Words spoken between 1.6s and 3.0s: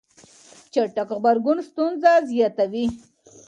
ستونزه زياتوي.